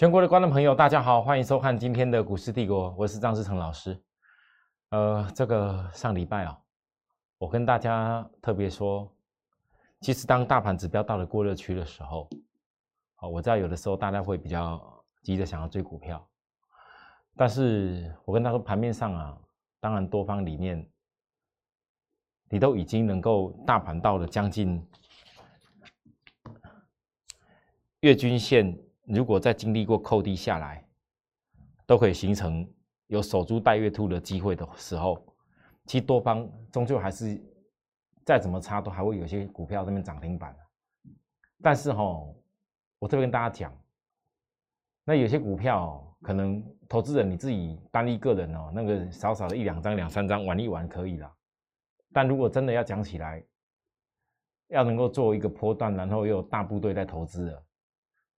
[0.00, 4.02] 全国的观众朋友，大家好，欢迎收看今天的股市帝国，我是张志成老师。
[4.88, 6.58] 呃，这个上礼拜啊，
[7.36, 9.14] 我跟大家特别说，
[10.00, 12.26] 其实当大盘指标到了过热区的时候，
[13.18, 16.26] 哦，我知道有的时候大家会比较急着想要追股票，
[17.36, 19.38] 但是我跟他说，盘面上啊，
[19.80, 20.82] 当然多方里面，
[22.48, 24.82] 你都已经能够大盘到了将近
[28.00, 28.74] 月均线。
[29.12, 30.86] 如果再经历过扣低下来，
[31.84, 32.64] 都可以形成
[33.08, 35.20] 有守株待月兔的机会的时候，
[35.86, 37.36] 其实多方终究还是
[38.24, 40.56] 再怎么差，都还会有些股票这边涨停板
[41.60, 42.02] 但是哈，
[43.00, 43.76] 我特别跟大家讲，
[45.04, 51.28] 那有些股票可能投资人你自己单一个人哦，那个少少的一两张、两三张玩一玩可以了。
[52.12, 53.44] 但如果真的要讲起来，
[54.68, 57.64] 要能够做一个波段，然后又有大部队在投资的。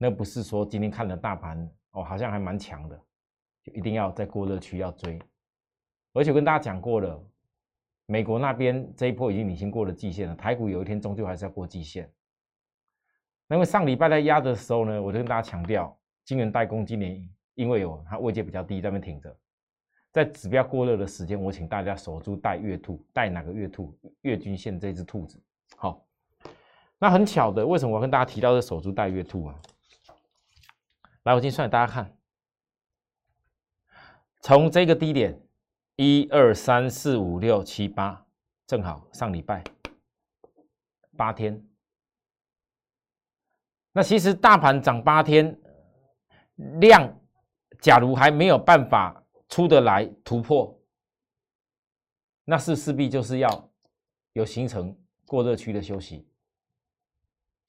[0.03, 1.57] 那不是说今天看了大盘
[1.93, 3.01] 哦，好像还蛮强的，
[3.63, 5.17] 就一定要在过热区要追。
[6.13, 7.25] 而且跟大家讲过了，
[8.07, 12.13] 美国那边这一波已经领先过了季线了，台股有一天终究还是要过季线。
[13.47, 19.33] 那么上礼拜在压的时候呢，我就跟大家强调，晶圆代工今年因为有它位阶比较低，在那边挺着，
[20.11, 23.97] 在指标过热的时间，我请大家守住带月兔，带哪个月兔？
[24.23, 25.41] 月均线这只兔子。
[25.77, 26.05] 好，
[26.99, 29.55] 那很巧的，为什么我跟大家提到这守株待月兔啊？
[31.25, 32.17] 来，我今天算给大家看，
[34.41, 35.41] 从这个低点，
[35.95, 38.27] 一二三四五六七八，
[38.67, 39.63] 正好上礼拜
[41.17, 41.65] 八天。
[43.93, 45.57] 那其实大盘涨八天，
[46.81, 47.21] 量
[47.81, 50.77] 假如还没有办法出得来突破，
[52.45, 53.71] 那是势必就是要
[54.33, 56.27] 有形成过热区的休息，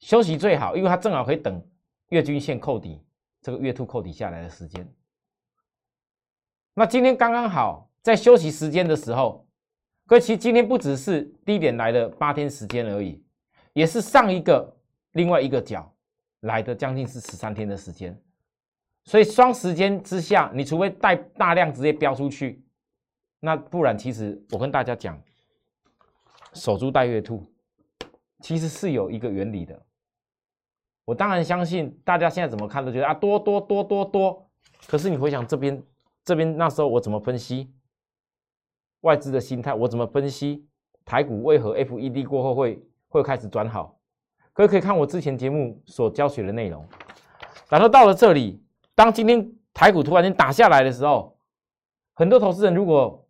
[0.00, 1.64] 休息最好，因为它正好可以等
[2.08, 3.00] 月均线扣底。
[3.44, 4.90] 这个月兔扣底下来的时间，
[6.72, 9.46] 那今天刚刚好在休息时间的时候，
[10.06, 13.22] 各位其实今天不只是低点来了八天时间而已，
[13.74, 14.74] 也是上一个
[15.12, 15.94] 另外一个角
[16.40, 18.18] 来的将近是十三天的时间，
[19.04, 22.64] 所以双时间之下，你除非带大量直接飙出去，
[23.40, 25.22] 那不然其实我跟大家讲，
[26.54, 27.44] 守株待月兔
[28.40, 29.84] 其实是有一个原理的。
[31.04, 34.50] 我当然相信大家现在怎么看都觉得啊多多多多多，
[34.86, 35.82] 可是你回想这边
[36.24, 37.70] 这边那时候我怎么分析
[39.00, 40.66] 外资的心态，我怎么分析
[41.04, 43.98] 台股为何 FED 过后会会开始转好？
[44.54, 46.86] 各位可以看我之前节目所教学的内容。
[47.68, 48.62] 然后到了这里，
[48.94, 51.36] 当今天台股突然间打下来的时候，
[52.14, 53.26] 很多投资人如果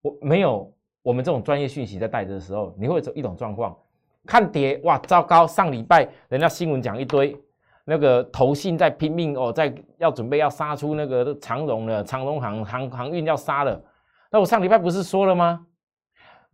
[0.00, 3.78] 我没有我们这种专业讯息在带着的时候，你会有一种状况。
[4.26, 5.46] 看跌哇，糟糕！
[5.46, 7.36] 上礼拜人家新闻讲一堆，
[7.84, 13.82] 那个投信在拼命哦，在要准备要杀出那个长荣了，长荣航航航运要杀了。
[14.30, 15.66] 那我上礼拜不是说了吗？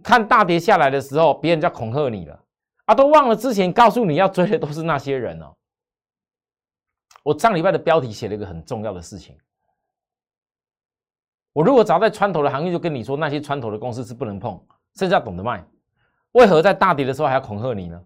[0.02, 2.42] 看大跌下来的时候，别人在恐吓你了
[2.86, 5.54] 啊，都忘了之前告诉你要追的都是那些人哦。
[7.22, 9.36] 我上礼拜的标题写了一个很重要的事情，
[11.52, 14.58] 我如果早在穿头的行业就跟你说，那些穿头的公司是不能碰，
[14.96, 15.62] 甚至要懂得卖。
[16.32, 18.02] 为何在大跌的时候还要恐吓你呢？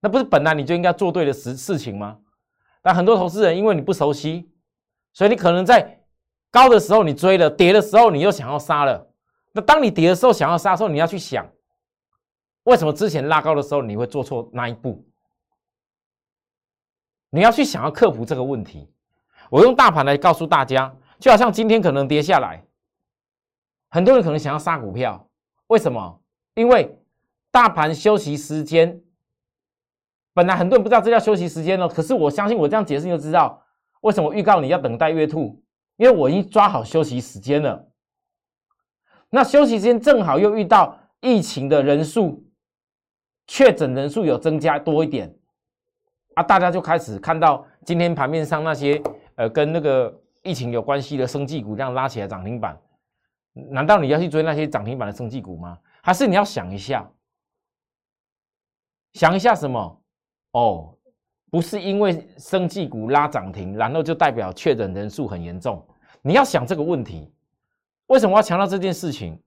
[0.00, 2.18] 那不是本来你就应该做对的事事情吗？
[2.82, 4.50] 但很多投资人因为你不熟悉，
[5.12, 6.02] 所以你可能在
[6.50, 9.08] 高的时候你追了，跌的时候你又想要杀了。
[9.52, 11.46] 那当你跌的时候想要杀的时候，你要去想，
[12.64, 15.04] 为什么之前拉高的时候你会做错那一步？
[17.30, 18.90] 你要去想要克服这个问题。
[19.50, 22.64] 我用大盘来告诉大家，就好像今天可能跌下来，
[23.88, 25.28] 很多人可能想要杀股票，
[25.66, 26.20] 为什么？
[26.54, 26.96] 因为
[27.50, 29.00] 大盘休息时间，
[30.32, 31.88] 本来很多人不知道这叫休息时间哦。
[31.88, 33.62] 可是我相信我这样解释你就知道
[34.02, 35.62] 为什么预告你要等待月兔，
[35.96, 37.88] 因为我已经抓好休息时间了。
[39.30, 42.44] 那休息时间正好又遇到疫情的人数
[43.46, 45.34] 确诊人数有增加多一点
[46.34, 49.02] 啊，大家就开始看到今天盘面上那些
[49.34, 52.80] 呃跟那个疫情有关系的生技股这样拉起来涨停板，
[53.52, 55.76] 难道你要去追那些涨停板的生技股吗？
[56.00, 57.08] 还是你要想一下？
[59.12, 60.02] 想一下什么？
[60.52, 60.94] 哦，
[61.50, 65.84] 不是因为生技股拉涨停，然后就代表确诊人数很严重。
[66.22, 67.32] 你要想这个问题，
[68.06, 69.40] 为什么要强调这件事情？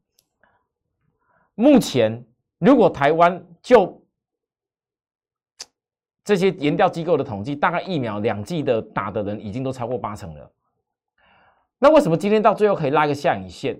[1.56, 2.26] 目前，
[2.58, 4.02] 如果台湾就
[6.24, 10.52] 这些研调机构的统计，大概疫苗两剂的打的人已经都超过八成了。
[11.78, 13.78] 那为什么今天到最后可以拉一个下影线？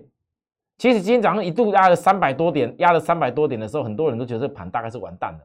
[0.76, 5.40] 其实今天早上一度压了三百多点，压了三百多点的时候，很多人都觉得这盘大概是完蛋了。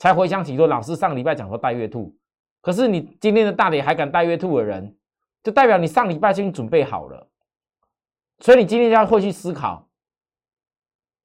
[0.00, 2.16] 才回想起说，老师上礼拜讲说带月兔，
[2.62, 4.96] 可是你今天的大跌还敢带月兔的人，
[5.42, 7.30] 就代表你上礼拜已经准备好了。
[8.38, 9.86] 所以你今天要会去思考，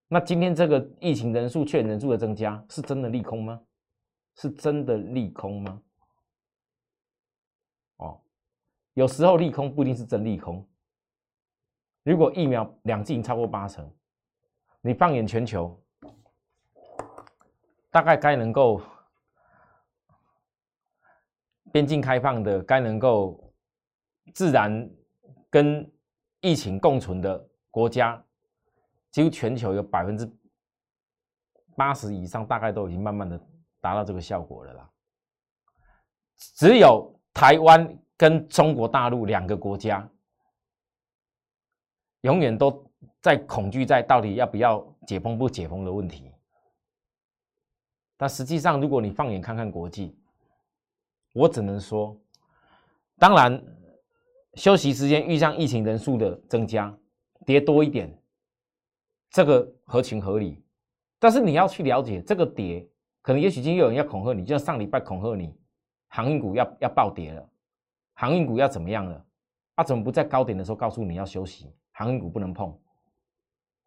[0.10, 3.62] 那今天这个疫情人数、确诊人数的增加，是真的利空吗？
[4.36, 5.81] 是真的利空吗？
[7.95, 8.19] 哦，
[8.94, 10.68] 有时候利空不一定是真利空。
[12.04, 13.89] 如果疫苗两剂超过八成，
[14.81, 15.81] 你放眼全球，
[17.96, 18.82] 大概该能够
[21.72, 23.42] 边境开放的，该能够
[24.34, 24.86] 自然
[25.50, 25.90] 跟
[26.42, 28.22] 疫情共存的国家，
[29.12, 30.30] 几乎全球有百分之
[31.78, 33.40] 八十以上，大概都已经慢慢的
[33.80, 34.90] 达到这个效果了啦。
[36.36, 40.06] 只有台湾跟中国大陆两个国家。
[42.24, 46.35] 永远都在恐惧，在到底要不要解封不解封的问题。
[48.18, 50.18] 但实际上，如果你放眼看看国际，
[51.34, 52.18] 我只能说，
[53.18, 53.62] 当然
[54.54, 56.98] 休息时间遇上疫情人数的增加，
[57.46, 58.18] 跌多一点，
[59.30, 60.64] 这个合情合理。
[61.20, 62.88] 但是你要去了解这个跌，
[63.22, 65.54] 可能也许今天有人要恐吓你，就像上礼拜恐吓你，
[66.08, 67.50] 航运股要要暴跌了，
[68.14, 69.26] 航运股要怎么样了？
[69.76, 71.74] 啊，怎么不在高点的时候告诉你要休息？
[71.92, 72.78] 航运股不能碰，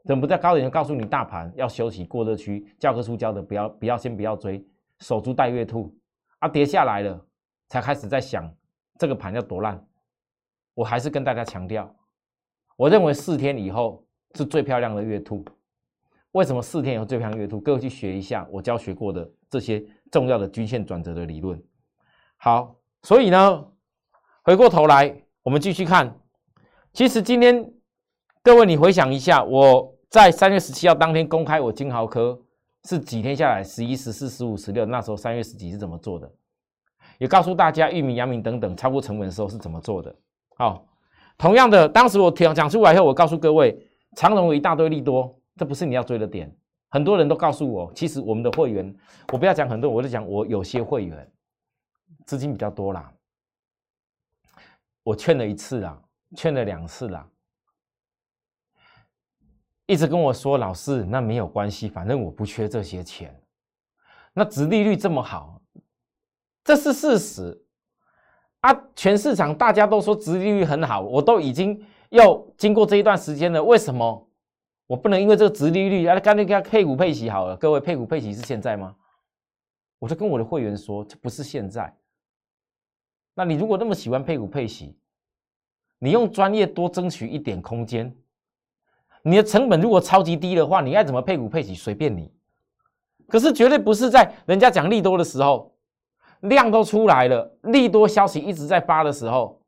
[0.09, 2.67] 怎么不在高点就告诉你大盘要休息过热区？
[2.79, 4.67] 教科书教的不要不要先不要追，
[5.01, 5.95] 守株待月兔
[6.39, 7.23] 啊，跌下来了
[7.67, 8.51] 才开始在想
[8.99, 9.87] 这个盘要多烂。
[10.73, 11.95] 我还是跟大家强调，
[12.75, 14.03] 我认为四天以后
[14.35, 15.45] 是最漂亮的月兔。
[16.33, 17.61] 为什么四天以后最漂亮月兔？
[17.61, 21.63] 各位去学一下我教学过的这些重要的均线转折的理论。
[22.39, 23.67] 好，所以呢，
[24.43, 26.19] 回过头来我们继续看，
[26.95, 27.71] 其实今天。
[28.41, 32.39] 各位，你回想一下，我在三月十七号当天公开我金豪科
[32.85, 36.31] 是几天下来，十一、十四、十五、十六，那时候三月十几是怎么做的？
[37.19, 40.15] 也告诉大家，玉米、阳明等等超过成本的时候是怎么做的？
[40.57, 40.87] 好，
[41.37, 43.79] 同样的，当时我讲讲出来以后，我告诉各位，
[44.17, 46.55] 长荣有一大堆利多，这不是你要追的点。
[46.91, 48.97] 很多人都告诉我，其实我们的会员，
[49.31, 51.31] 我不要讲很多，我就讲我有些会员
[52.25, 53.13] 资金比较多啦，
[55.03, 56.01] 我劝了一次啦，
[56.35, 57.29] 劝了两次啦。
[59.89, 63.35] 一直跟我说，老师，那没有关系，反正我不缺这些钱。
[64.35, 65.63] 那殖利率这么好，
[66.63, 67.65] 这是事实
[68.61, 68.71] 啊！
[68.95, 74.31] 全市场大家都说殖利率很好，我都已经要经过这一段时间了，为什么
[74.87, 77.57] 我不能因为这个殖利率啊，干脆给他配股配息好了？
[77.57, 78.95] 各位，配股配息是现在吗？
[79.99, 81.97] 我就跟我的会员说，这不是现在。
[83.33, 84.99] 那你如果那么喜欢配股配息，
[85.99, 88.15] 你用专业多争取一点空间。
[89.23, 92.33] 你的成本如果超级低的话，你爱怎么配股配息随便你。
[93.29, 95.75] 可是绝对不是在人家讲利多的时候，
[96.41, 99.61] 量都出来了，利多消息一直在发的时候，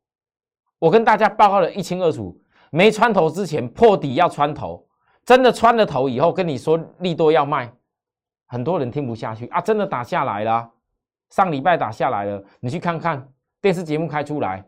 [0.79, 2.37] 我跟大家报告的一清二楚。
[2.73, 4.87] 没穿头之前破底要穿头，
[5.25, 7.69] 真的穿了头以后跟你说利多要卖，
[8.47, 9.59] 很多人听不下去啊！
[9.59, 10.71] 真的打下来了，
[11.31, 14.65] 上礼拜打下来了，你去看看电视节目开出来，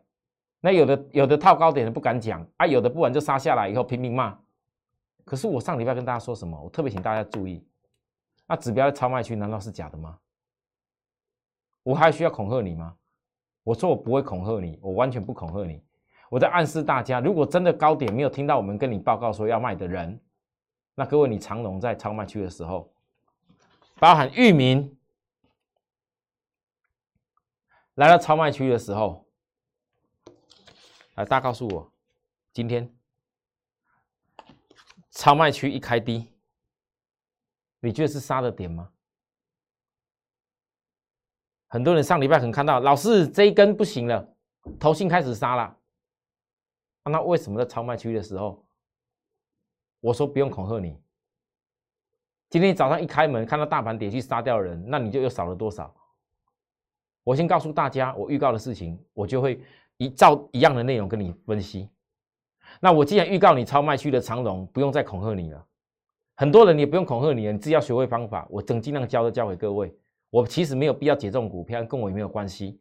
[0.59, 4.38] 那有的有的套高点的不敢讲啊，有的不然就杀下来以后拼命骂。
[5.25, 6.60] 可是我上礼拜跟大家说什么？
[6.62, 7.65] 我特别请大家注意，
[8.46, 10.20] 那指标的超卖区难道是假的吗？
[11.82, 12.96] 我还需要恐吓你吗？
[13.63, 15.82] 我说我不会恐吓你，我完全不恐吓你。
[16.30, 20.20] 我在暗示大家，如果真的高点没有听到我们跟你报告说要卖的人，
[20.96, 22.92] 那各位你长龙在超卖区的时候，
[24.00, 24.98] 包含域名
[27.96, 29.25] 来到超卖区的时候，
[31.15, 31.92] 来大家告诉我，
[32.51, 32.94] 今天。
[35.13, 36.27] 超卖区一开低，
[37.79, 38.89] 你觉得是杀的点吗？
[41.67, 44.36] 很多人上礼拜可能看到，老师这一根不行了，
[44.79, 45.77] 头信开始杀了。
[47.05, 48.65] 那为什么在超卖区的时候，
[50.00, 51.00] 我说不用恐吓你？
[52.50, 55.93] 今天早上一开门看到大盘跌去杀掉人，那你就又少了多少？
[57.24, 59.63] 我先告诉大家，我预告的事情，我就会
[59.98, 61.89] 一照一样的内容跟你分析。
[62.80, 65.65] 那我既然预告你超卖区的长龙，不用再恐吓你了。
[66.36, 68.46] 很多人也不用恐吓你了，你自己要学会方法。
[68.50, 69.96] 我整尽量教都教给各位。
[70.30, 72.80] 我其实没有必要解这种股票，跟我也没有关系。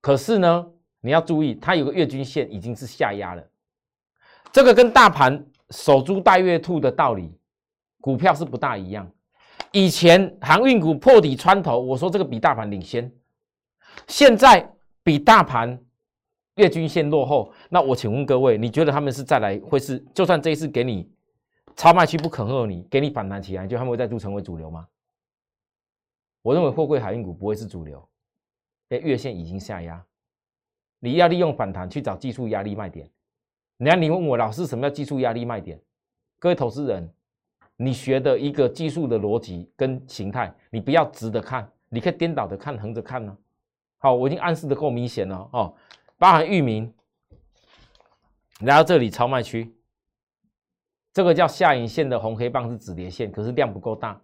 [0.00, 0.66] 可是呢，
[1.00, 3.46] 你要注意，它有个月均线已经是下压了。
[4.50, 7.38] 这个跟大盘守株待月兔的道理，
[8.00, 9.08] 股票是不大一样。
[9.70, 13.12] 以前航运股破底穿头，我说这个比大盘领先。
[14.08, 14.68] 现在
[15.04, 15.78] 比大盘。
[16.56, 19.98] 月均线落后，那我请问各位，你觉得他们是再来会是？
[20.14, 21.10] 就算这一次给你
[21.76, 24.86] 超卖区不肯和你，给你反弹起来，就他们会再度成为主流吗？
[26.42, 28.06] 我认为货柜海运股不会是主流，
[28.88, 30.04] 因为月线已经下压，
[30.98, 33.08] 你要利用反弹去找技术压力卖点。
[33.78, 35.80] 你看，你问我老师什么叫技术压力卖点？
[36.38, 37.08] 各位投资人，
[37.76, 43.34] 你学的一个技术的逻辑跟形态，你不要直的看，你可以颠倒的看，横着看呢。
[43.98, 45.74] 好，我已经暗示的够明显了哦，
[46.22, 46.94] 包含域名
[48.60, 49.74] 来到这里超卖区，
[51.12, 54.22] 这个叫下影线的红黑棒是止跌线，可是量不够大。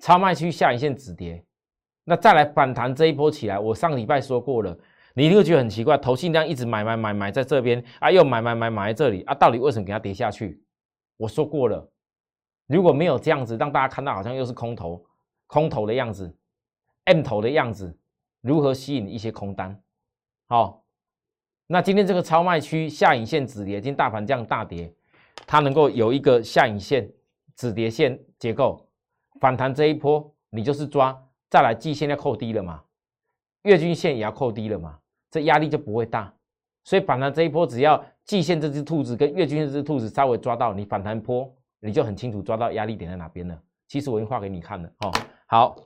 [0.00, 1.46] 超卖区下影线止跌，
[2.02, 4.76] 那再来反弹这一波起来，我上礼拜说过了，
[5.14, 10.60] 你一定会觉得很奇怪，投信量一直买买买买在这边啊，又买买买买在这里啊，到底为什么给它跌下去？
[11.16, 11.88] 我说过了，
[12.66, 15.06] 如果没有这样子，让大家看到好像又是空头
[15.46, 16.36] 空头的样子
[17.04, 17.96] ，M 头的样子。
[18.40, 19.80] 如何吸引一些空单？
[20.48, 20.83] 好，
[21.66, 24.92] 那今天这个超卖区下影线止跌，今天大盘这样大跌，
[25.46, 27.10] 它能够有一个下影线
[27.56, 28.86] 止跌线结构
[29.40, 31.18] 反弹这一波，你就是抓
[31.48, 32.82] 再来季线要扣低了嘛，
[33.62, 34.98] 月均线也要扣低了嘛，
[35.30, 36.32] 这压力就不会大。
[36.84, 43.58] 所以反弹这一波，只要季线这只兔子跟月均线这只兔子稍微抓到你反弹波，你就很清楚抓到压力点在哪边了。
[43.88, 45.12] 其实我已经画给你看了哦。
[45.46, 45.76] 好，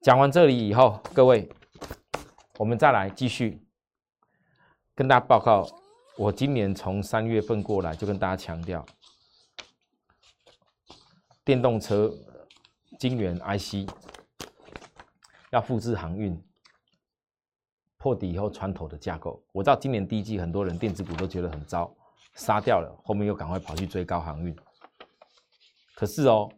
[0.00, 1.48] 讲完这里以后，各位。
[2.56, 3.60] 我们再来继续
[4.96, 5.66] 跟大家报告，
[6.16, 8.86] 我今年从三月份过来就跟大家强调，
[11.44, 12.14] 电动车
[13.00, 13.90] 晶圆 IC
[15.50, 16.40] 要复制航运
[17.96, 19.44] 破底以后穿透的架构。
[19.50, 21.92] 我知道今年第一季很多人电子股都觉得很糟，
[22.34, 24.54] 杀掉了，后面又赶快跑去追高航运。
[25.96, 26.48] 可是哦，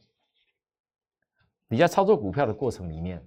[1.69, 3.27] 你在操作股票的过程里面。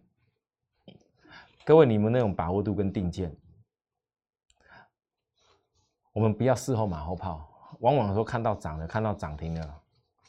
[1.66, 3.36] 各位，你们那种把握度跟定见，
[6.20, 7.48] 我们不要事后马后炮。
[7.80, 9.82] 往往说看到涨了，看到涨停了，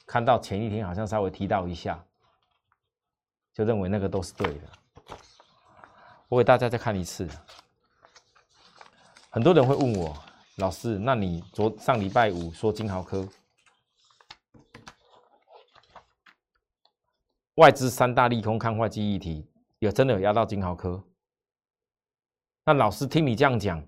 [0.06, 2.00] 看到前一天好像稍微提到一下，
[3.52, 4.68] 就认为那个都是对的。
[6.28, 7.28] 我给大家再看一次。
[9.30, 10.16] 很多人会问我，
[10.58, 13.28] 老师，那你昨上礼拜五说金豪科
[17.56, 19.44] 外资三大利空看坏记忆体，
[19.80, 21.02] 有真的有压到金豪科？
[22.64, 23.84] 那老师听你这样讲，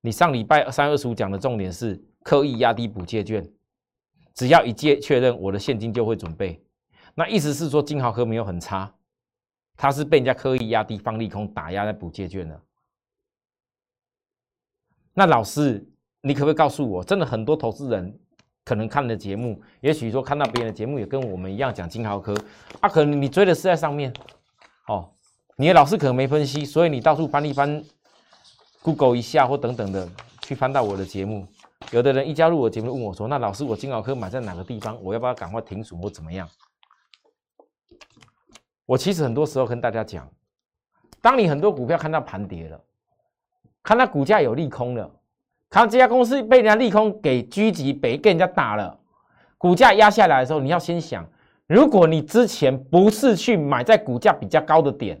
[0.00, 3.46] 你上礼拜三二十五讲的重点是刻意压低补借券，
[4.34, 6.62] 只要一借确认，我的现金就会准备。
[7.14, 8.92] 那意思是说金豪科没有很差，
[9.76, 12.60] 它是被人家刻意压低放利空打压在补借券的。
[15.12, 15.86] 那老师，
[16.22, 18.18] 你可不可以告诉我，真的很多投资人
[18.64, 22.34] 可能看的节目，也许说看到别人的节目也跟我们一样讲金豪科，
[22.80, 24.12] 啊，可能你追的是在上面，
[24.86, 25.10] 哦。
[25.56, 27.84] 你的老师可能没分析，所以你到处翻一翻
[28.82, 30.08] ，Google 一下或等等的，
[30.42, 31.46] 去翻到我的节目。
[31.92, 35.02] 有的人一加入我节目，问我说：“那老师，我金豪科买在哪个地方？
[35.02, 36.48] 我要不要赶快停损或怎么样？”
[38.84, 40.28] 我其实很多时候跟大家讲，
[41.22, 42.80] 当你很多股票看到盘跌了，
[43.82, 45.10] 看到股价有利空了，
[45.70, 48.98] 看到这家公司被人家利空给狙击，被给人家打了，
[49.56, 51.26] 股价压下来的时候，你要先想，
[51.66, 55.20] 如果你之前不是去买在股价比较高的点。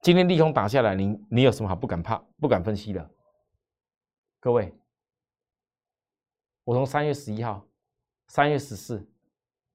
[0.00, 3.10] 今天利空打下来，你你有什么好不敢怕、不敢分析的？
[4.38, 4.74] 各位，
[6.64, 7.66] 我从三月十一号、
[8.28, 9.06] 三月十四、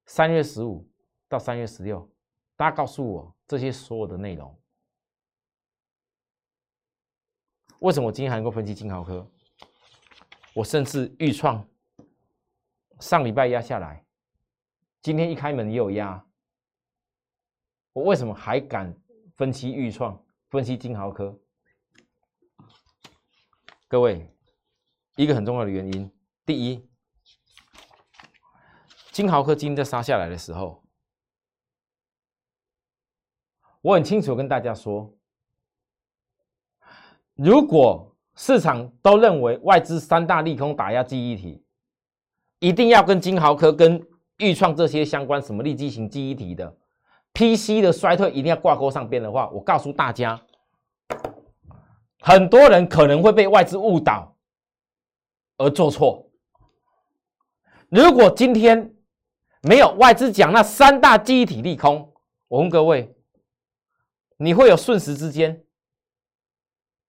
[0.08, 0.90] 三月十五
[1.30, 2.10] 到三月十六，
[2.56, 4.60] 大家告诉我这些所有的内容。
[7.80, 9.30] 为什么我今天还能够分析金豪科？
[10.56, 11.64] 我甚至预创
[13.00, 14.04] 上礼拜压下来，
[15.04, 16.26] 今天一开门也有压，
[17.94, 18.92] 我为什么还敢？
[19.36, 21.38] 分析预创，分析金豪科，
[23.88, 24.34] 各位，
[25.18, 26.10] 一个很重要的原因，
[26.46, 26.88] 第一，
[29.12, 30.84] 金豪科今天在杀下来的时候，
[33.82, 35.14] 我很清楚跟大家说，
[37.34, 41.66] 如果市场都认为外资三大利空打压记忆体，
[42.60, 44.02] 一定要跟金豪科、跟
[44.38, 46.78] 预创这些相关什么立基型记忆体的。
[47.36, 50.42] PC 的衰退一定要挂钩上边的话，我告诉大家，
[52.22, 54.36] 很多人可能会被外资误导
[55.58, 56.32] 而做错。
[57.90, 58.96] 如果今天
[59.62, 62.14] 没有外资讲那三大记忆体利空，
[62.48, 63.14] 我问各位，
[64.38, 65.64] 你会有瞬时之间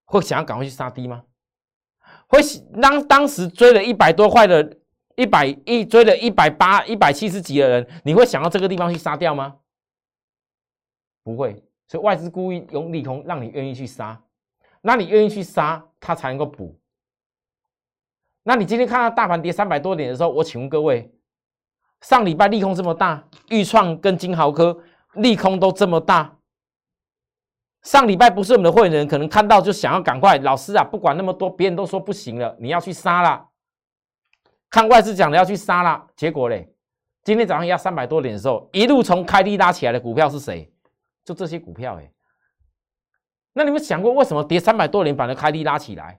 [0.05, 1.23] 会想要赶快去杀低吗？
[2.27, 2.41] 会
[2.83, 4.77] 当当时追了一百多块的，
[5.15, 9.57] 一百一追了一百八、一百七十几的人，你会想到这个地方去杀掉吗？
[11.27, 14.23] 不会，所以外资故意用利空让你愿意去杀，
[14.81, 16.79] 那你愿意去杀，它才能够补。
[18.45, 21.13] 那你今天看到大盘跌三百多点的时候，我请问各位，
[22.01, 24.79] 上礼拜利空这么大，豫创跟金豪科
[25.15, 26.33] 利空都这么大。
[27.83, 33.49] 上礼拜不是我们的会员，可能看到就想要赶快，老师啊，不管那么多，别人都说不行了，你要去杀了。
[34.71, 36.73] 看外资讲的要去杀了，结果嘞，
[37.25, 40.73] 今天早上压三百多点的时候，一路从开低拉起来的股票是谁？
[41.27, 42.11] 就这些股票哎。
[43.53, 46.19] 那你们想过为什么跌三百多点反而开低拉起来？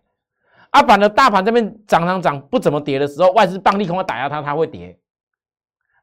[0.69, 4.99] 啊，反而大盘这边涨涨涨不怎么跌的时候，外资棒利空要打压它，它会跌。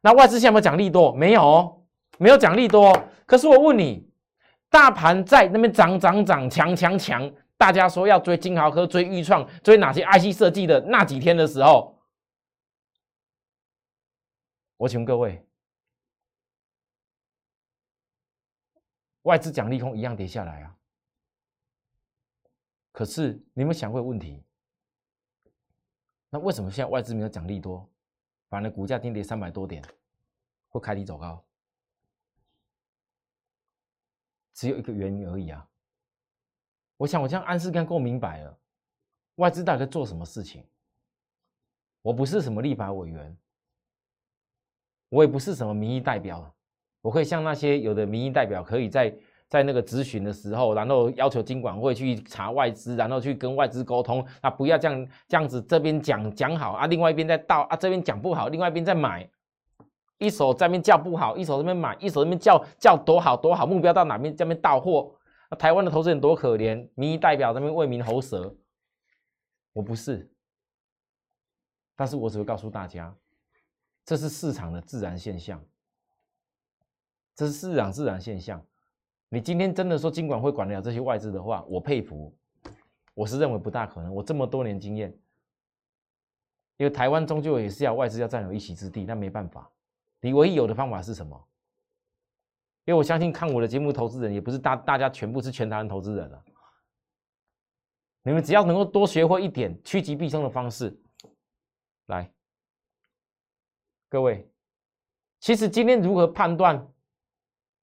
[0.01, 1.13] 那外资现在有没有讲利多？
[1.13, 1.87] 没有，
[2.19, 3.01] 没有讲利多。
[3.27, 4.13] 可是我问你。
[4.71, 11.97] 大盘在那边涨涨涨，强强强，大家说要追金豪科、追豫创、追哪些 IC 设计的那几天的时候，
[14.77, 15.44] 我请问各位，
[19.25, 20.75] 外资讲利空一样跌下来啊。
[22.93, 24.43] 可是你有没有想过问题？
[26.31, 27.89] 那为什么现在外资没有讲利多，
[28.49, 29.85] 反而股价跌跌三百多点，
[30.69, 31.45] 会开低走高？
[34.53, 35.69] 只有一个原因而已啊！
[36.97, 38.59] 我想我这样暗示该够明白了，
[39.37, 40.65] 外资到底在做什么事情？
[42.03, 43.37] 我不是什么立法委员，
[45.09, 46.54] 我也不是什么民意代表，
[47.05, 49.15] 我可以像那些有的民意代表，可以在
[49.47, 59.29] 在那个咨询的时候，然后要求金管会去查外资，然后去跟外资沟通，啊，不要这样这样子，这边讲讲好啊，另外一边在倒啊，这边讲不好，另外一边在买。
[60.19, 65.13] 一手在那边叫不好，一手这边买，一手在那边叫叫多好多好，目标到哪边这边到货。
[65.51, 68.57] 那台湾的投资人多可怜，民意代表那边为民喉舌。
[69.73, 70.31] 我不是，
[71.97, 73.15] 但是我只会告诉大家，
[74.05, 75.61] 这是市场的自然现象，
[77.35, 78.65] 这是市场自然现象。
[79.29, 82.37] 你今天真的说金管会管得了这些外资的话，我佩服。
[83.15, 84.15] 我是认为不大可能。
[84.15, 85.11] 我这么多年经验，
[86.77, 89.71] 因为台湾终究也是要外资要占有一席之地，那没办法。
[90.21, 91.49] 你唯一有的方法是什么？
[92.85, 96.45] 因为我相信看我的节目投资人也不是大大家全部是全台湾投资人了。
[98.23, 100.99] 你们只要能够多学会一点趋吉避凶的方式，
[102.07, 102.31] 来，
[104.09, 104.51] 各位，
[105.41, 106.87] 其实今天如何判断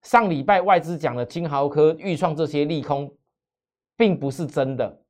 [0.03, 3.15] 上礼拜外资讲的金豪科、预创这些利空，
[3.95, 5.01] 并不是真的。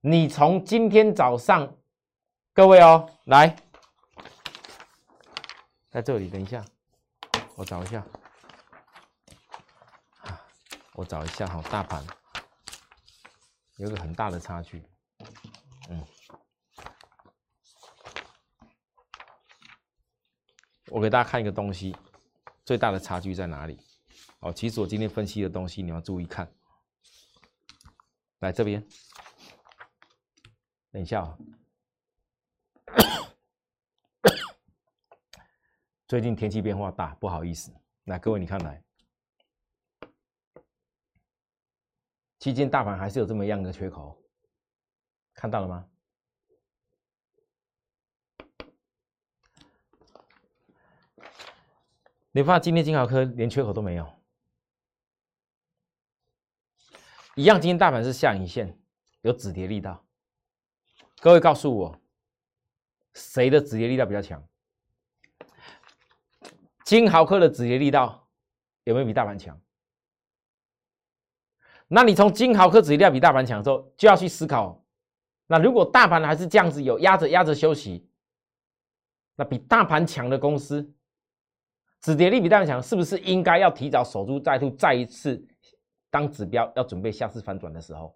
[0.00, 1.76] 你从今天早上，
[2.52, 3.56] 各位哦，来。
[5.90, 6.64] 在这里，等一下，
[7.56, 8.06] 我找一下，
[10.92, 12.06] 我找一下哈，大盘
[13.76, 14.82] 有个很大的差距，
[15.88, 16.06] 嗯，
[20.90, 21.96] 我给大家看一个东西，
[22.70, 23.80] 最大的差距在哪里？
[24.38, 26.48] 哦，其实我今天分析的东西你要注意看，
[28.38, 28.86] 来这边，
[30.92, 31.36] 等一下。
[36.06, 37.72] 最近天气变化大，不好意思。
[38.04, 38.80] 来，各位，你看来，
[42.38, 44.16] 期间大盘还是有这么样的缺口，
[45.34, 45.88] 看到了吗？
[52.32, 54.08] 你发现今天金豪科连缺口都没有，
[57.34, 58.78] 一样，今天大盘是下影线，
[59.22, 60.04] 有止跌力道。
[61.20, 62.00] 各位告诉我，
[63.14, 64.46] 谁的止跌力道比较强？
[66.84, 68.28] 金豪科的止跌力道
[68.84, 69.60] 有没有比大盘强？
[71.88, 74.84] 那你从金豪科止跌力道比大盘强的时候，就要去思考：
[75.48, 78.08] 那如果大盘还是这样子有压着压着休息，
[79.34, 80.94] 那比大盘强的公司
[82.00, 85.42] 止跌力比大盘强，是不是应该要提早守株待兔，再一次
[86.10, 88.14] 当指标，要准备下次反转的时候？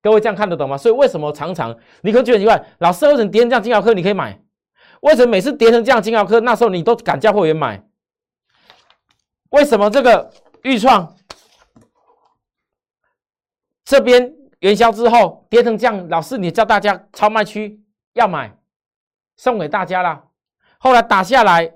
[0.00, 0.76] 各位这样看得懂吗？
[0.76, 4.38] 所以为什么常常你可能觉得奇怪，老师为什么跌成这样，金豪科你可以买？
[5.00, 7.86] 为什么每次跌成这样，金豪科那时候你都敢叫会员买？
[9.50, 11.16] 为什么这个预创
[13.84, 17.82] 这边元宵之后跌成这样，老师你叫大家超卖区
[18.14, 18.58] 要买，
[19.36, 20.24] 送给大家了。
[20.84, 21.72] 后来打下来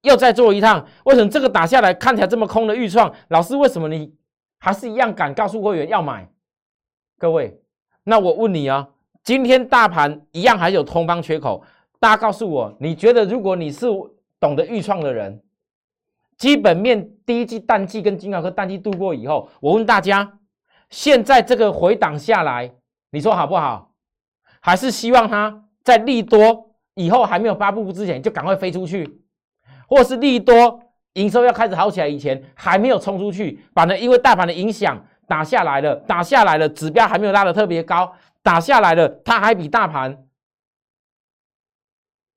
[0.00, 4.14] 又再做一趟，为什么这个打下来看起来这么空的预创，老师为什么你
[4.58, 6.26] 还是一样敢告诉会员要买？
[7.18, 7.60] 各位，
[8.04, 8.88] 那我问你啊，
[9.22, 11.62] 今天大盘一样还有通方缺口。
[12.00, 13.86] 大家告诉我，你觉得如果你是
[14.40, 15.42] 懂得预创的人，
[16.38, 20.38] 基本面第一季淡季跟金豪科淡季度过以后，我问大家，
[20.88, 22.72] 现在这个回档下来，
[23.10, 23.92] 你说好不好？
[24.60, 26.67] 还是希望它在利多
[26.98, 29.22] 以后还没有发布之前就赶快飞出去，
[29.86, 30.82] 或是利多
[31.12, 40.26] 营收要开始好起来以前还没有冲出去，反而因为大盘的影响打下来了，打下来了，指标还没有拉得特别高，打下来了，它还比大盘。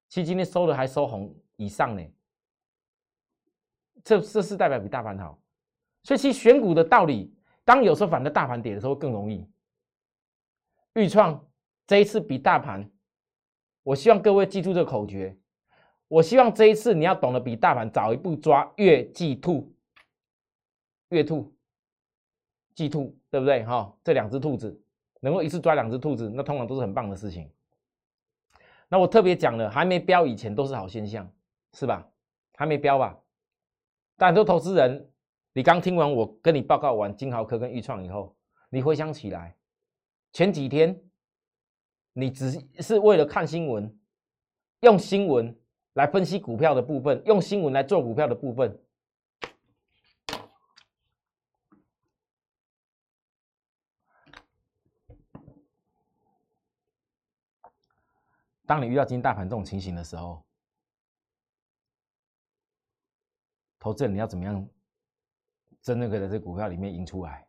[0.07, 2.03] 其实今天收的还收红以上呢，
[4.03, 5.39] 这这是代表比大盘好，
[6.03, 7.33] 所以其实选股的道理，
[7.65, 9.49] 当有时候反正大盘跌的时候更容易。
[10.93, 11.43] 预创
[11.87, 12.87] 这一次比大盘，
[13.83, 15.37] 我希望各位记住这个口诀，
[16.07, 19.73] 我希望这一次你要懂得比大盘早一步抓月季兔，
[21.09, 21.53] 月兔，
[22.75, 23.63] 季兔，对不对？
[23.63, 24.79] 哈，这两只兔子
[25.19, 27.51] 能够一次抓两只兔子，那通常都是很棒的事情。
[28.87, 31.31] 那我特别讲了，还没标以前都是好现象，
[31.73, 32.07] 是吧？
[32.55, 33.17] 还没标吧？
[34.17, 35.09] 但很多投资人，
[35.53, 38.35] 你刚听完我跟你报告完金豪科跟豫创以后，
[38.69, 39.55] 你回想起来，
[40.33, 41.01] 前几天
[42.13, 43.97] 你只是为了看新闻，
[44.81, 45.57] 用新闻
[45.93, 48.77] 来分析股票的部分，用新闻来做股票的部分。
[58.65, 60.45] 当你遇到今天大盘这种情形的时候，
[63.79, 64.65] 投资人你要怎么样
[65.81, 67.47] 真正可以在这股票里面赢出来？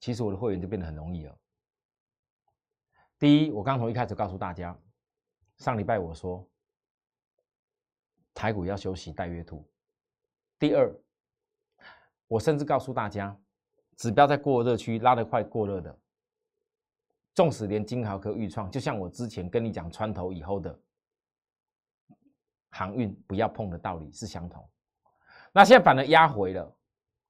[0.00, 1.38] 其实我的会员就变得很容易了。
[3.18, 4.78] 第一，我刚从一开始告诉大家，
[5.56, 6.48] 上礼拜我说
[8.32, 9.68] 台股要休息带月兔。
[10.56, 10.94] 第二，
[12.28, 13.36] 我甚至告诉大家，
[13.96, 15.98] 指标在过热区拉得快过热的。
[17.34, 20.76] 纵使连金豪科预创，就像我之前跟你讲穿头以后的
[22.70, 24.68] 航运不要碰的道理是相同。
[25.52, 26.76] 那现在反而压回了，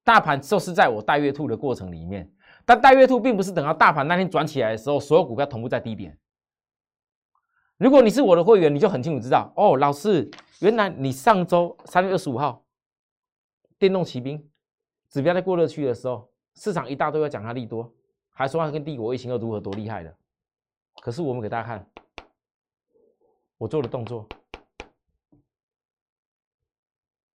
[0.05, 2.31] 大盘就是在我带月兔的过程里面，
[2.69, 6.19] 但带月兔并不是等到大盘那天转起来的时候，所有股票同步在低点。
[7.79, 12.63] 如果你是我的会员，你就很清楚知道哦，老师，原来你上周三月二十五号
[13.79, 14.47] 电动骑兵
[15.09, 17.91] 指标在过热区的时候，市场一大堆要讲它利多。
[18.29, 20.15] 还说它跟帝国卫星又如何多厉害的？
[21.01, 21.91] 可是我们给大家看
[23.57, 24.29] 我做的动作。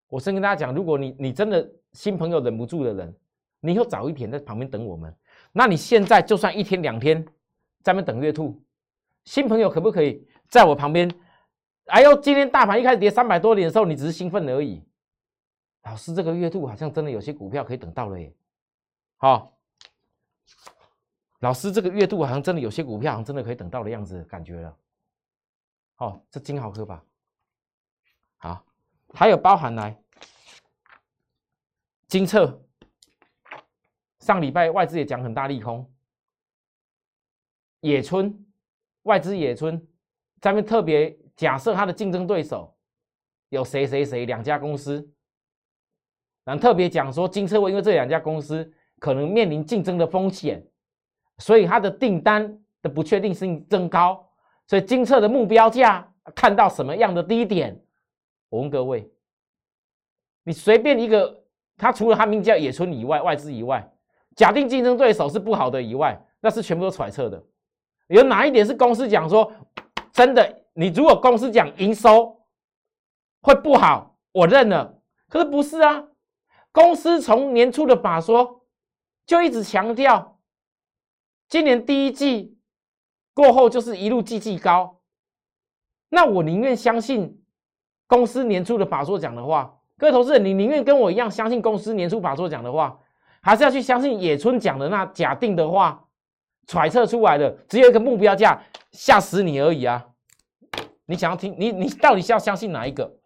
[0.10, 3.15] 我先跟大家讲，如果你你真的新朋友忍不住的人，
[3.62, 5.12] 你以后早一天在旁边等我们。
[5.54, 7.26] 那你现在就算一天两天
[7.82, 8.62] 在那等月兔，
[9.24, 11.10] 新朋友可不可以在我旁边？
[11.86, 14.84] 哎呦，今天大盘一开始跌三百多点的时候，你只是兴奋而已。
[15.84, 18.36] 老师，这个月兔好像真的有些股票可以等到了耶。
[19.16, 19.52] 好。
[21.39, 24.78] 老师，这个月度好像真的有些股票，好像真的可以等到的样子，感觉了。
[25.98, 27.04] 哦，这金豪科吧。
[28.38, 28.66] 好，
[29.13, 30.02] 还有包含来
[32.08, 32.63] 金策，
[34.23, 35.86] 上礼拜外资也讲很大利空。
[37.81, 38.33] 野村
[39.01, 39.86] 外资野村，
[40.39, 42.73] 咱们特别假设它的竞争对手
[43.49, 45.05] 有谁谁谁两家公司，
[46.45, 50.65] 然后特别讲说金策会因为这两家公司可能面临竞争的风险。
[51.39, 54.25] 所以它的订单的不确定性增高，
[54.67, 57.77] 所以金策的目标价看到什么样的低点？
[58.47, 59.12] 我问各位，
[60.43, 61.43] 你随便一个，
[61.75, 63.92] 它除了它名叫野村以外，外资以外，
[64.36, 67.43] 假定竞争对手是不好的以外，那是全部都揣测的。
[68.08, 69.52] 有哪一点是公司讲说
[70.12, 70.63] 真的？
[70.74, 72.41] 你如果公司讲营收
[73.41, 75.00] 会不好，我认了。
[75.30, 76.04] 可是不是啊？
[76.72, 78.65] 公司从年初的法说
[79.26, 80.39] 就一直强调。
[81.48, 82.58] 今年第一季
[83.34, 85.00] 过后就是一路季季高，
[86.10, 87.43] 那我宁愿相信
[88.08, 89.80] 公司年初的法说讲的话。
[89.98, 93.00] 各位投资人，你宁愿跟我一样相信公司年初法说讲的话，
[93.43, 95.99] 还是要去相信野村讲的那假定的话？
[96.65, 100.10] 揣测出来的只有一个目标价，吓死你而已啊！
[101.06, 103.19] 你想要听你你到底是要相信哪一个？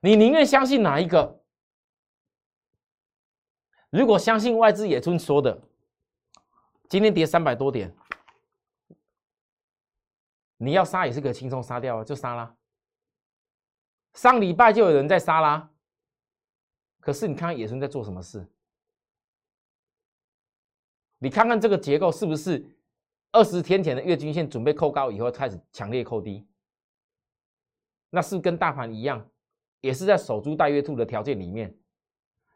[0.00, 1.42] 你宁愿相信哪一个？
[3.90, 5.60] 如果相信外资野村说的。
[6.88, 7.94] 今天跌三百多点，
[10.58, 12.54] 你要杀也是可以轻松杀掉啊，就杀啦。
[14.12, 15.70] 上礼拜就有人在杀啦，
[17.00, 18.46] 可是你看看野村在做什么事？
[21.22, 22.64] 你看看这个结构是不是
[23.30, 26.46] 二十天前的月均线准备扣高以后开始强烈扣低？
[28.10, 29.24] 那是跟大盘一样，
[29.80, 31.74] 也是在守株待月兔的条件里面。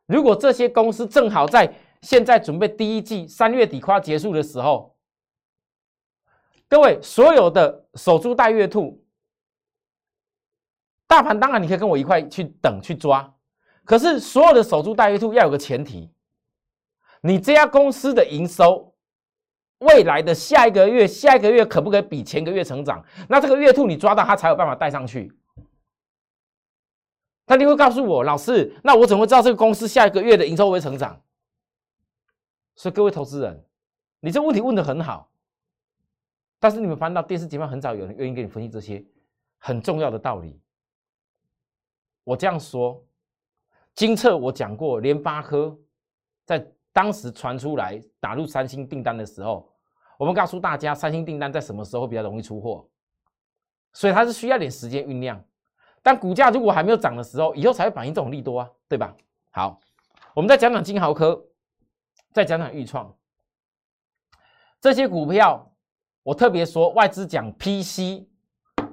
[0.07, 1.73] 如果这些公司正好在。
[2.03, 4.95] 现在准备第一季三月底快结束的时候，
[6.69, 9.03] 各位所有的守株待月兔，
[11.09, 13.35] 大盘当然你可以跟我一块去等去抓，
[13.85, 16.13] 可是所有的守株待月兔要有个前提，
[17.23, 18.95] 你这家公司的营收
[19.79, 23.05] 未来的下一个月下一个月可不可以比前个月成长？
[23.29, 25.33] 那这个月兔你抓到它才有办法带上去。
[27.47, 31.23] 那你会告诉我，老师，那我怎么会知道这个公司下一个月的营收会成长？
[32.75, 33.65] 所以各位投资人，
[34.21, 35.31] 你这问题问的很好。
[36.59, 39.05] 但是你们翻到电视节目，很少有人愿意给你分析这些
[39.59, 40.61] 很重要的道理。
[42.25, 43.05] 我这样说，
[43.95, 45.79] 金策我讲过，联发科
[46.45, 49.71] 在当时传出来打入三星订单的时候，
[50.19, 52.89] 我们告诉大家，三星订单在什么时候比较容易出货，
[53.93, 55.39] 所以它是需要点时间酝酿。
[56.03, 59.15] 但股价如果还没有涨的时候，以后才会反映这种利多啊，对吧？
[59.51, 59.79] 好，
[60.35, 61.47] 我们再讲讲金豪科，
[62.33, 63.15] 再讲讲裕创
[64.81, 65.71] 这些股票。
[66.23, 68.27] 我特别说，外资讲 PC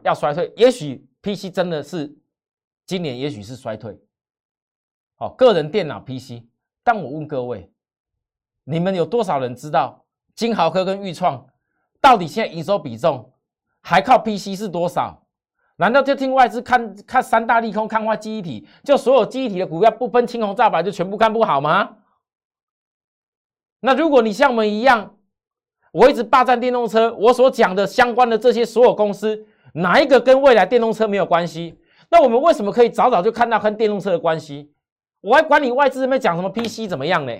[0.04, 2.14] 要衰退，也许 PC 真的是
[2.86, 3.98] 今年，也许是衰退。
[5.16, 6.44] 好，个人电脑 PC，
[6.84, 7.73] 但我问各位，
[8.64, 11.46] 你们有多少人知道金豪科跟裕创
[12.02, 13.34] 到底现在营收比重
[13.82, 15.22] 还靠 PC 是多少？
[15.78, 21.98] 难道就听外资看看三大利空，看坏记忆体，就所有记忆体的股票不分青红皂白就全部看不好吗？
[23.82, 25.16] 那如果你像我们一样，
[25.92, 31.78] 我一直霸占电动车，我所讲的相关的这些所有公司，哪一个跟未来电动车没有关系？
[32.10, 34.72] 那我们为什么可以早早就看到跟电动车的关系？
[35.22, 37.34] 我还管你外资那边讲什么 PC 怎么样呢？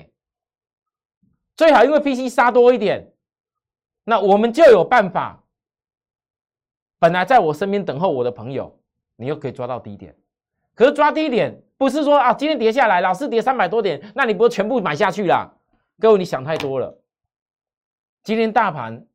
[1.56, 3.14] 最好因为 PC 杀多一点，
[4.04, 5.40] 那我们就有办法。
[7.00, 8.80] 本来在我身边等候我的朋友，
[9.18, 10.16] 你又可以抓到低点。
[10.74, 15.54] 可是抓低点不是说啊，今天跌下来，老是跌三百多点，那你不是全部买下去了？
[16.00, 16.98] 各位，你想太多了。
[18.24, 19.06] 今天大盘，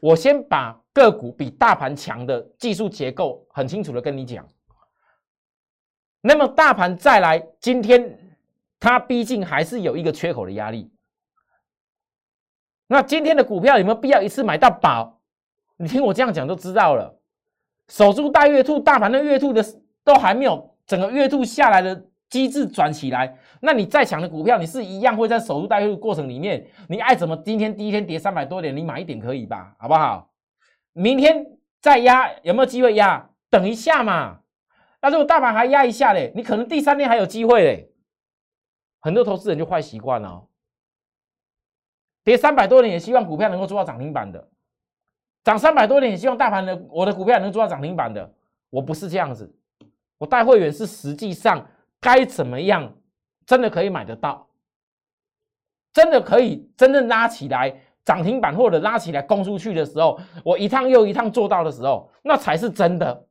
[0.00, 4.48] 我先把个股比大盘强的技术结构很清楚的跟你讲。
[6.22, 8.18] 那么大盘再来，今天
[8.80, 10.90] 它毕竟还是有一个缺口的压力。
[12.86, 15.20] 那今天的股票有没有必要一次买到宝？
[15.76, 17.18] 你听我这样讲就知道了。
[17.88, 19.64] 守株待月兔，大盘的月兔的
[20.04, 22.04] 都还没有整个月兔下来的。
[22.28, 29.76] 机制转起来，那你再强的股票，你是一样会在守株待兔的过程里面，你爱怎么今天第一天跌三百多点，你买一点可以吧？
[29.78, 30.28] 好不好？
[30.92, 31.46] 明天
[31.80, 33.30] 再压，有没有机会压？
[33.48, 34.40] 等一下嘛。
[35.00, 37.92] 那如果大盘还压一下嘞，你可能第三天还有机会嘞。
[38.98, 40.48] 很多投资人就坏习惯了，
[42.26, 44.48] 跌三百多点也希望股票能够做到涨停板的，
[45.44, 48.34] 涨三百多点也希望大盘的我的股票能做到涨停板的。
[48.68, 49.54] 我不是这样子，
[50.18, 51.64] 我带会员是实际上。
[51.98, 52.92] 该怎么样，
[53.46, 54.46] 真的可以买得到，
[55.92, 63.26] 真的可以真正拉起来涨停板或者拉起来攻出去的时候，我一趟又一趟做到的时候，那才是真的。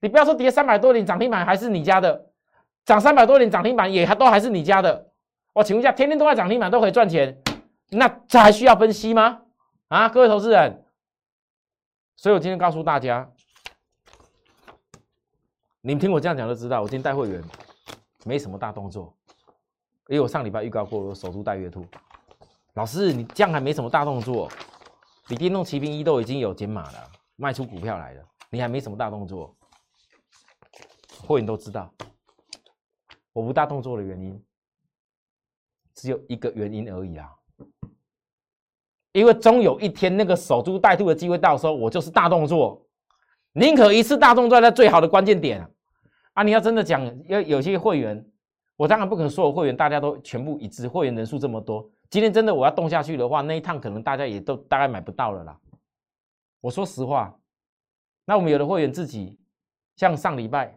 [0.00, 2.30] 你不要说跌三百多点涨停板还是你家的，
[2.84, 5.10] 涨三百多点涨停板也还都还是你家的。
[5.52, 7.36] 我请问一下，天天都在涨停板都可以赚钱，
[7.90, 9.42] 那这还需要分析吗？
[9.88, 10.84] 啊，各位投资人，
[12.16, 13.30] 所以我今天告诉大家。
[15.80, 17.44] 你们听我这样讲就知道，我今天带会员
[18.24, 19.14] 没什么大动作，
[20.08, 21.86] 因为我上礼拜预告过，我守株待月兔。
[22.72, 24.50] 老师，你这样还没什么大动作，
[25.28, 29.54] 你电动骑兵一都已经有减码了，卖出股票来了，你还没什么大动作。
[31.26, 31.92] 会员都知道，
[33.34, 34.42] 我不大动作的原因
[35.94, 37.30] 只有一个原因而已啦，
[39.12, 42.84] 因为终有一天那个守株待兔的机会到时候，我就是大动作，
[43.52, 45.66] 宁可一次大动作在最好的关键点。
[46.34, 46.42] 啊！
[46.42, 48.28] 你要真的讲，要有些会员，
[48.74, 50.88] 我当然不可能所有会员大家都全部一致。
[50.88, 55.56] 会员人数这么多，今天真的我要动下去的话，那一趟可能大家也都大概买不到了啦。
[56.60, 57.38] 我说实话，
[58.24, 59.38] 那我们有的会员自己，
[59.94, 60.76] 像上礼拜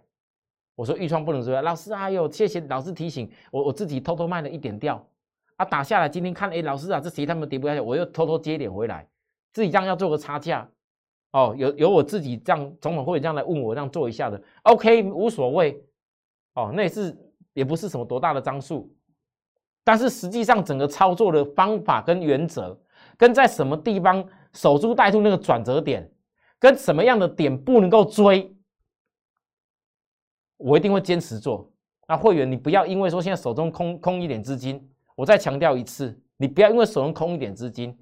[0.76, 5.04] 我说预创不能说，老师哎呦，谢谢老师提醒我，我自己偷偷卖了一点掉
[5.58, 9.08] 啊，打下来今天看，哎，老师啊，这谁他们跌不下去，我又偷偷接点回来，
[9.52, 10.68] 自己这样要做个差价。
[11.32, 15.84] 哦，有有我自己这样总统会这样来问我，这样做一下的，OK，无所谓。
[16.54, 17.16] 哦，那也是
[17.54, 18.92] 也不是什么多大的张数，
[19.84, 22.80] 但是实际上整个操作的方法跟原则，
[23.18, 26.10] 跟在什么地方守株待兔那个转折点，
[26.58, 28.56] 跟什么样的点不能够追，
[30.58, 31.72] 我一定会坚持做。
[32.08, 37.98] 那会员，你不要因为说现在手中空空一点资金，我再强调一次，你不要因为手中空一点资金。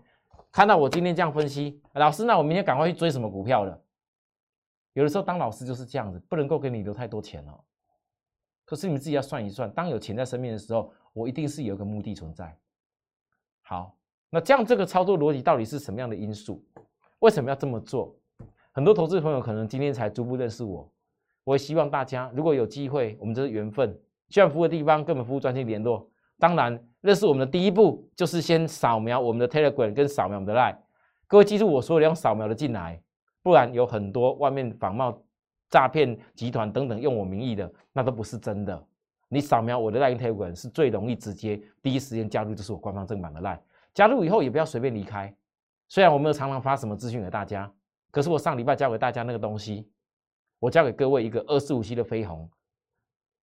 [0.52, 3.82] 看到我今天这样分析，老师，那我明天赶快去追什么股票了？
[4.92, 7.58] 有的时候当老师就是这样子，不能够给你留太多钱哦。
[8.66, 12.54] 可是你们自己要算一算，当有钱在身边的时候，我一定是有一个目的存在。
[13.62, 13.96] 好，
[14.30, 16.62] 那这样这个操作逻辑到底是什么样的因素？
[17.20, 18.14] 为什么要这么做？
[18.74, 20.92] 很多投资朋友可能今天才逐步认识我，
[21.46, 23.98] 我也希望大家如果有机会，我们这是缘分，
[24.28, 26.10] 需要服务的地方跟我们服务专线联络。
[26.38, 30.78] 当然，认识我们的第一步就是先扫描我们的 Telegram 跟扫描我们的 Line。
[31.28, 33.02] 各位记住我说的，用扫描的进来，
[33.42, 35.24] 不然有很多外面仿冒
[35.70, 38.86] 诈骗集团等等用我名义的，那都不是真的。
[39.28, 43.60] 你扫描我的 Line Telegram 是最容易直接第一时间加入，就是我官方正版的 Line。
[43.94, 45.34] 加入以后也不要随便离开
[45.88, 47.72] 虽然我没有常常发什么资讯给大家，
[48.12, 49.90] 可是我上礼拜教给大家那个东西，
[50.60, 52.50] 我教给各位一个二四五七的飞鸿，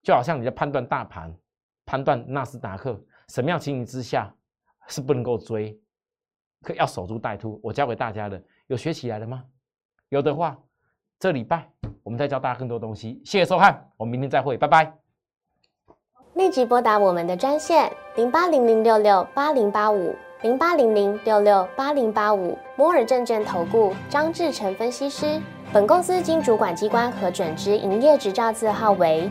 [0.03, 1.35] 就好像你在判断大盘、
[1.93, 4.35] 判断纳斯达克什么样情形之下
[4.89, 5.79] 是不能够追，
[6.63, 7.61] 可要守株待兔。
[7.63, 9.45] 我教给大家的有学起来了吗？
[10.09, 10.59] 有的话，
[11.19, 11.71] 这礼拜
[12.03, 13.21] 我们再教大家更多东西。
[13.27, 14.91] 谢谢收看，我们明天再会，拜拜。
[16.33, 25.39] 立即拨打我们的专线零八零零六六八零八五零八零零六六八零八五摩尔证券投顾张志成分析师。
[25.75, 29.31] 本公司经主管机关核准之营业执照字号为